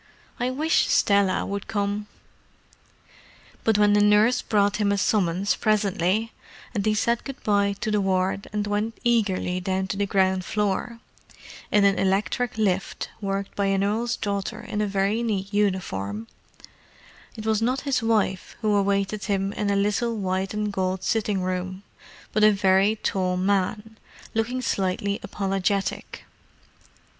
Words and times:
"I 0.39 0.49
wish 0.49 0.87
Stella 0.87 1.45
would 1.45 1.67
come." 1.67 2.07
But 3.63 3.77
when 3.77 3.95
a 3.95 3.99
nurse 3.99 4.41
brought 4.41 4.77
him 4.77 4.91
a 4.91 4.97
summons 4.97 5.55
presently, 5.55 6.31
and 6.73 6.83
he 6.83 6.95
said 6.95 7.23
good 7.23 7.43
bye 7.43 7.73
to 7.81 7.91
the 7.91 8.01
ward 8.01 8.47
and 8.51 8.65
went 8.65 8.97
eagerly 9.03 9.59
down 9.59 9.85
to 9.89 9.97
the 9.97 10.07
ground 10.07 10.43
floor 10.43 10.99
(in 11.71 11.83
an 11.85 11.99
electric 11.99 12.57
lift 12.57 13.11
worked 13.21 13.55
by 13.55 13.67
an 13.67 13.83
earl's 13.83 14.15
daughter 14.15 14.61
in 14.61 14.81
a 14.81 14.87
very 14.87 15.21
neat 15.21 15.53
uniform), 15.53 16.25
it 17.35 17.45
was 17.45 17.61
not 17.61 17.81
his 17.81 18.01
wife 18.01 18.55
who 18.61 18.73
awaited 18.75 19.25
him 19.25 19.53
in 19.53 19.69
a 19.69 19.75
little 19.75 20.17
white 20.17 20.51
and 20.55 20.73
gold 20.73 21.03
sitting 21.03 21.43
room, 21.43 21.83
but 22.33 22.43
a 22.43 22.49
very 22.51 22.95
tall 22.95 23.37
man, 23.37 23.99
looking 24.33 24.63
slightly 24.63 25.19
apologetic. 25.21 26.25